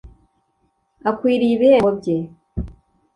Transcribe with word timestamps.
akwiriye 1.09 1.53
ibihembo 1.55 1.89
bye 1.99 2.15